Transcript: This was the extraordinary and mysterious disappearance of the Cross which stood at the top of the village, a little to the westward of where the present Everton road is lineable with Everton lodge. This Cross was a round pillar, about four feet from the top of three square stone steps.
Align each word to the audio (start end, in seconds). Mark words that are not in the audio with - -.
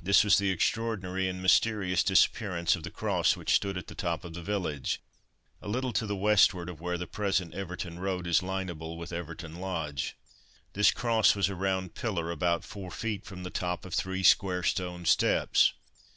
This 0.00 0.22
was 0.22 0.38
the 0.38 0.50
extraordinary 0.52 1.28
and 1.28 1.42
mysterious 1.42 2.04
disappearance 2.04 2.76
of 2.76 2.84
the 2.84 2.90
Cross 2.92 3.36
which 3.36 3.56
stood 3.56 3.76
at 3.76 3.88
the 3.88 3.96
top 3.96 4.24
of 4.24 4.32
the 4.32 4.40
village, 4.40 5.00
a 5.60 5.66
little 5.66 5.92
to 5.94 6.06
the 6.06 6.14
westward 6.14 6.68
of 6.68 6.80
where 6.80 6.96
the 6.96 7.08
present 7.08 7.52
Everton 7.52 7.98
road 7.98 8.28
is 8.28 8.44
lineable 8.44 8.96
with 8.96 9.12
Everton 9.12 9.56
lodge. 9.56 10.14
This 10.74 10.92
Cross 10.92 11.34
was 11.34 11.48
a 11.48 11.56
round 11.56 11.96
pillar, 11.96 12.30
about 12.30 12.62
four 12.62 12.92
feet 12.92 13.24
from 13.24 13.42
the 13.42 13.50
top 13.50 13.84
of 13.84 13.92
three 13.92 14.22
square 14.22 14.62
stone 14.62 15.04
steps. 15.04 15.72